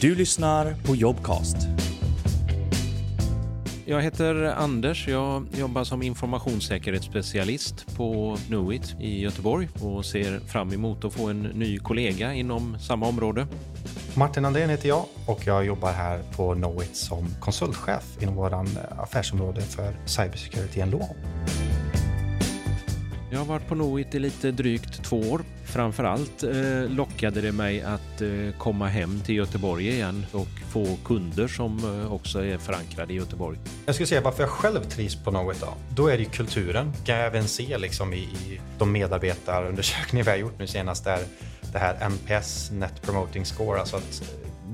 Du 0.00 0.14
lyssnar 0.14 0.74
på 0.86 0.96
Jobcast. 0.96 1.56
Jag 3.84 4.02
heter 4.02 4.34
Anders. 4.44 5.08
Jag 5.08 5.46
jobbar 5.58 5.84
som 5.84 6.02
informationssäkerhetsspecialist 6.02 7.96
på 7.96 8.36
Knowit 8.46 8.96
i 9.00 9.20
Göteborg 9.20 9.68
och 9.82 10.04
ser 10.04 10.40
fram 10.40 10.72
emot 10.72 11.04
att 11.04 11.12
få 11.12 11.28
en 11.28 11.42
ny 11.42 11.78
kollega 11.78 12.34
inom 12.34 12.78
samma 12.78 13.08
område. 13.08 13.46
Martin 14.14 14.44
Andrén 14.44 14.70
heter 14.70 14.88
jag 14.88 15.04
och 15.26 15.46
jag 15.46 15.64
jobbar 15.66 15.92
här 15.92 16.22
på 16.36 16.54
Knowit 16.54 16.96
som 16.96 17.26
konsultchef 17.40 18.22
inom 18.22 18.34
vår 18.34 18.54
affärsområde 18.98 19.60
för 19.60 19.96
Cybersecurity 20.06 20.80
and 20.80 20.92
Law. 20.92 21.08
Jag 23.30 23.38
har 23.38 23.46
varit 23.46 23.68
på 23.68 23.74
Knowit 23.74 24.14
i 24.14 24.18
lite 24.18 24.50
drygt 24.50 25.04
två 25.04 25.20
år. 25.20 25.40
Framförallt 25.64 26.42
eh, 26.42 26.82
lockade 26.88 27.40
det 27.40 27.52
mig 27.52 27.82
att 27.82 28.20
eh, 28.20 28.28
komma 28.58 28.86
hem 28.86 29.20
till 29.20 29.34
Göteborg 29.34 29.88
igen 29.88 30.26
och 30.32 30.48
få 30.70 30.98
kunder 31.04 31.48
som 31.48 31.78
eh, 31.78 32.12
också 32.12 32.44
är 32.44 32.58
förankrade 32.58 33.12
i 33.12 33.16
Göteborg. 33.16 33.58
Jag 33.86 33.94
skulle 33.94 34.06
säga 34.06 34.20
varför 34.20 34.42
jag 34.42 34.50
själv 34.50 34.84
trivs 34.84 35.24
på 35.24 35.30
Knowit 35.30 35.60
då. 35.60 35.74
Då 35.94 36.06
är 36.06 36.12
det 36.12 36.22
ju 36.22 36.28
kulturen. 36.28 36.92
Kan 37.04 37.16
jag 37.16 37.26
även 37.26 37.48
se 37.48 37.78
liksom 37.78 38.12
i, 38.12 38.16
i 38.16 38.60
de 38.78 38.92
medarbetarundersökningar 38.92 40.24
vi 40.24 40.30
har 40.30 40.38
gjort 40.38 40.58
nu 40.58 40.66
senast 40.66 41.04
där 41.04 41.20
det 41.72 41.78
här 41.78 42.08
NPS, 42.10 42.70
Net 42.70 43.02
Promoting 43.02 43.44
Score, 43.44 43.80
alltså 43.80 43.96
att 43.96 44.22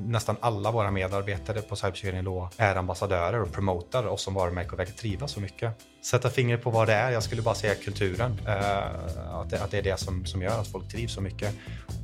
nästan 0.05 0.37
alla 0.41 0.71
våra 0.71 0.91
medarbetare 0.91 1.63
på 1.63 1.77
Cybersecurity 1.77 2.23
Law 2.23 2.49
är 2.57 2.77
ambassadörer 2.77 3.43
och 3.43 3.53
promotar 3.53 4.07
oss 4.07 4.23
som 4.23 4.35
varumärke 4.35 4.71
och 4.71 4.79
verkar 4.79 4.93
trivas 4.93 5.33
så 5.33 5.41
mycket. 5.41 5.73
Sätta 6.03 6.31
fingret 6.31 6.63
på 6.63 6.71
vad 6.71 6.89
det 6.89 6.95
är, 6.95 7.11
jag 7.11 7.23
skulle 7.23 7.43
bara 7.43 7.55
säga 7.55 7.75
kulturen. 7.75 8.41
Eh, 8.47 9.41
att, 9.41 9.51
det, 9.51 9.63
att 9.63 9.71
det 9.71 9.79
är 9.79 9.83
det 9.83 10.01
som, 10.01 10.27
som 10.27 10.43
gör 10.43 10.61
att 10.61 10.69
folk 10.69 10.89
trivs 10.89 11.15
så 11.15 11.21
mycket. 11.21 11.55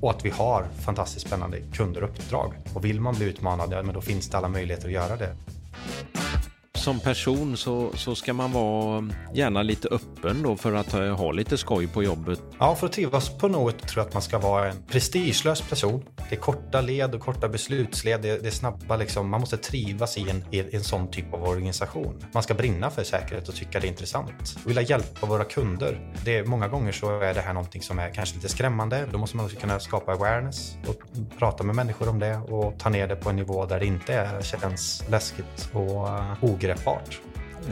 Och 0.01 0.11
att 0.11 0.25
vi 0.25 0.31
har 0.31 0.69
fantastiskt 0.85 1.27
spännande 1.27 1.61
kunder 1.73 2.03
och 2.03 2.11
uppdrag. 2.11 2.53
Och 2.75 2.85
vill 2.85 3.01
man 3.01 3.15
bli 3.15 3.27
utmanad, 3.27 3.73
ja, 3.73 3.83
men 3.83 3.95
då 3.95 4.01
finns 4.01 4.29
det 4.29 4.39
alla 4.39 4.49
möjligheter 4.49 4.87
att 4.87 4.93
göra 4.93 5.17
det 5.17 5.37
som 6.81 7.01
person 7.01 7.57
så, 7.57 7.91
så 7.95 8.15
ska 8.15 8.33
man 8.33 8.53
vara 8.53 8.99
mm, 8.99 9.13
gärna 9.35 9.63
lite 9.63 9.89
öppen 9.89 10.43
då 10.43 10.57
för 10.57 10.73
att 10.73 10.95
eh, 10.95 11.17
ha 11.17 11.33
lite 11.33 11.59
skoj 11.59 11.87
på 11.87 12.03
jobbet. 12.03 12.43
Ja, 12.59 12.75
för 12.75 12.87
att 12.87 12.93
trivas 12.93 13.39
på 13.39 13.49
något 13.49 13.89
tror 13.89 14.01
jag 14.01 14.07
att 14.09 14.15
man 14.15 14.23
ska 14.23 14.39
vara 14.39 14.71
en 14.71 14.83
prestigelös 14.83 15.61
person. 15.61 16.05
Det 16.29 16.35
är 16.35 16.41
korta 16.41 16.81
led 16.81 17.15
och 17.15 17.21
korta 17.21 17.49
beslutsled. 17.49 18.23
Det, 18.23 18.43
det 18.43 18.47
är 18.47 18.51
snabba 18.51 18.97
liksom. 18.97 19.31
Man 19.31 19.41
måste 19.41 19.57
trivas 19.57 20.19
i 20.19 20.31
en, 20.31 20.45
i 20.51 20.77
en 20.77 20.85
sån 20.85 21.11
typ 21.11 21.35
av 21.35 21.45
organisation. 21.45 22.25
Man 22.33 22.43
ska 22.43 22.55
brinna 22.55 22.91
för 22.91 23.05
säkerhet 23.05 23.49
och 23.49 23.55
tycka 23.55 23.81
det 23.81 23.87
är 23.87 23.89
intressant. 23.89 24.57
Och 24.65 24.71
vilja 24.71 24.83
hjälpa 24.83 25.27
våra 25.27 25.45
kunder. 25.45 26.13
Det 26.25 26.39
är, 26.39 26.45
många 26.45 26.69
gånger 26.69 26.93
så 26.93 27.21
är 27.21 27.35
det 27.35 27.41
här 27.41 27.53
någonting 27.53 27.83
som 27.83 27.99
är 27.99 28.11
kanske 28.15 28.35
lite 28.35 28.49
skrämmande. 28.49 29.07
Då 29.13 29.19
måste 29.19 29.37
man 29.37 29.47
också 29.47 29.61
kunna 29.61 29.81
skapa 29.81 30.13
awareness 30.13 30.77
och 30.87 31.03
prata 31.39 31.65
med 31.65 31.77
människor 31.77 32.09
om 32.09 32.19
det 32.19 32.37
och 32.37 32.79
ta 32.79 32.89
ner 32.89 33.09
det 33.09 33.17
på 33.17 33.31
en 33.31 33.37
nivå 33.37 33.67
där 33.67 33.81
det 33.81 33.87
inte 33.87 34.15
är, 34.15 34.43
känns 34.43 35.05
läskigt 35.09 35.71
och 35.73 36.09
eh, 36.09 36.35
greppbart. 36.71 37.21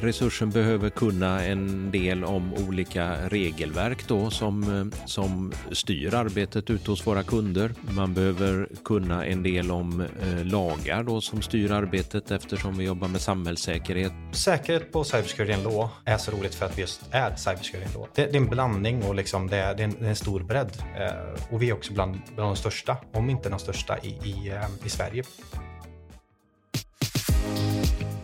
Resursen 0.00 0.50
behöver 0.50 0.90
kunna 0.90 1.44
en 1.44 1.90
del 1.90 2.24
om 2.24 2.54
olika 2.54 3.28
regelverk 3.28 4.08
då 4.08 4.30
som, 4.30 4.90
som 5.06 5.52
styr 5.72 6.14
arbetet 6.14 6.70
ute 6.70 6.90
hos 6.90 7.06
våra 7.06 7.22
kunder. 7.22 7.74
Man 7.90 8.14
behöver 8.14 8.68
kunna 8.84 9.26
en 9.26 9.42
del 9.42 9.70
om 9.70 10.00
eh, 10.00 10.44
lagar 10.44 11.02
då 11.02 11.20
som 11.20 11.42
styr 11.42 11.70
arbetet 11.70 12.30
eftersom 12.30 12.76
vi 12.76 12.84
jobbar 12.84 13.08
med 13.08 13.20
samhällssäkerhet. 13.20 14.12
Säkerhet 14.32 14.92
på 14.92 15.04
Cybersecurity 15.04 15.52
and 15.52 15.64
Law 15.64 15.88
är 16.04 16.18
så 16.18 16.30
roligt 16.30 16.54
för 16.54 16.66
att 16.66 16.78
vi 16.78 16.80
just 16.80 17.02
är 17.10 17.36
Cybersecurity 17.36 17.86
and 17.86 17.94
Law. 17.94 18.08
Det, 18.14 18.24
det 18.24 18.38
är 18.38 18.42
en 18.42 18.48
blandning 18.48 19.02
och 19.02 19.14
liksom 19.14 19.46
det, 19.46 19.56
är, 19.56 19.74
det, 19.74 19.82
är 19.82 19.84
en, 19.84 19.94
det 19.98 20.06
är 20.06 20.10
en 20.10 20.16
stor 20.16 20.40
bredd. 20.40 20.72
Eh, 20.98 21.54
och 21.54 21.62
vi 21.62 21.70
är 21.70 21.74
också 21.74 21.92
bland, 21.92 22.20
bland 22.34 22.50
de 22.50 22.56
största, 22.56 22.96
om 23.12 23.30
inte 23.30 23.48
de 23.48 23.58
största 23.58 23.98
i, 23.98 24.08
i, 24.08 24.48
eh, 24.48 24.86
i 24.86 24.88
Sverige. 24.88 25.22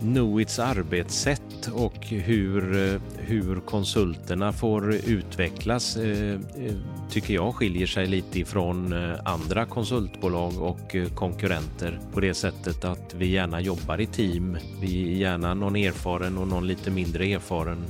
Knowits 0.05 0.59
arbetssätt 0.59 1.71
och 1.73 2.07
hur, 2.07 2.93
eh, 2.95 3.01
hur 3.17 3.61
konsulterna 3.61 4.53
får 4.53 4.95
utvecklas 4.95 5.97
eh, 5.97 6.35
eh, 6.35 6.75
tycker 7.11 7.35
jag 7.35 7.55
skiljer 7.55 7.87
sig 7.87 8.07
lite 8.07 8.41
ifrån 8.41 8.93
andra 9.25 9.67
konsultbolag 9.67 10.63
och 10.63 10.97
konkurrenter 11.15 11.99
på 12.13 12.21
det 12.21 12.35
sättet 12.35 12.85
att 12.85 13.15
vi 13.15 13.27
gärna 13.27 13.61
jobbar 13.61 14.01
i 14.01 14.07
team. 14.07 14.59
Vi 14.81 15.13
är 15.13 15.17
gärna 15.17 15.55
någon 15.55 15.77
erfaren 15.77 16.39
och 16.39 16.49
någon 16.49 16.67
lite 16.67 16.91
mindre 16.91 17.25
erfaren 17.25 17.85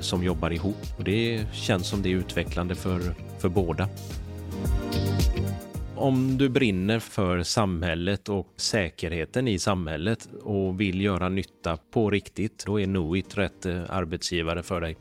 som 0.00 0.24
jobbar 0.24 0.50
ihop 0.50 0.86
och 0.98 1.04
det 1.04 1.46
känns 1.52 1.86
som 1.86 2.02
det 2.02 2.08
är 2.08 2.16
utvecklande 2.16 2.74
för, 2.74 3.00
för 3.38 3.48
båda 3.48 3.88
om 5.96 6.38
du 6.38 6.48
brinner 6.48 6.98
för 6.98 7.42
samhället 7.42 8.28
och 8.28 8.46
säkerheten 8.56 9.48
i 9.48 9.58
samhället 9.58 10.28
och 10.42 10.80
vill 10.80 11.00
göra 11.00 11.28
nytta 11.28 11.78
på 11.92 12.10
riktigt, 12.10 12.64
då 12.66 12.80
är 12.80 12.86
Nuit 12.86 13.38
rätt 13.38 13.66
eh, 13.66 13.82
arbetsgivare 13.88 14.62
för 14.62 14.80
dig. 14.80 14.96